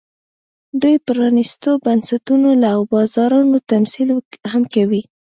[0.81, 4.09] دوی د پرانېستو بنسټونو او بازارونو تمثیل
[4.51, 5.01] هم کوي